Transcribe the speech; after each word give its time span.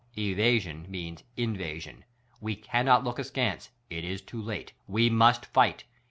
Evasion 0.17 0.87
means 0.89 1.23
invasion; 1.37 2.05
we 2.39 2.55
cannot 2.55 3.03
look 3.03 3.19
askance; 3.19 3.69
it 3.87 4.03
is 4.03 4.19
too 4.19 4.41
late— 4.41 4.73
^we 4.89 5.11
must 5.11 5.45
fight! 5.45 5.83